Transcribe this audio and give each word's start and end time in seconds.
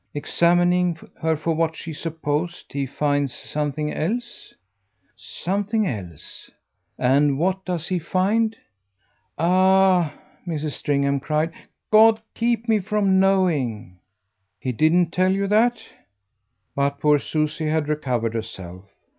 "Examining 0.15 0.97
her 1.19 1.37
for 1.37 1.53
what 1.53 1.75
she 1.75 1.93
supposed 1.93 2.73
he 2.73 2.87
finds 2.87 3.35
something 3.35 3.93
else?" 3.93 4.51
"Something 5.15 5.85
else." 5.85 6.49
"And 6.97 7.37
what 7.37 7.63
does 7.65 7.87
he 7.87 7.99
find?" 7.99 8.55
"Ah," 9.37 10.15
Mrs. 10.47 10.71
Stringham 10.71 11.19
cried, 11.19 11.51
"God 11.91 12.19
keep 12.33 12.67
me 12.67 12.79
from 12.79 13.19
knowing!" 13.19 13.99
"He 14.59 14.71
didn't 14.71 15.11
tell 15.11 15.31
you 15.31 15.45
that?" 15.45 15.83
But 16.75 16.99
poor 16.99 17.19
Susie 17.19 17.67
had 17.69 17.87
recovered 17.87 18.33
herself. 18.33 18.85